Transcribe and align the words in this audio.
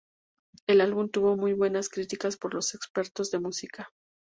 El 0.65 0.81
álbum 0.81 1.09
tuvo 1.11 1.37
muy 1.37 1.53
buenas 1.53 1.87
críticas 1.87 2.35
por 2.35 2.55
los 2.55 2.73
expertos 2.73 3.29
de 3.29 3.37
música. 3.39 3.91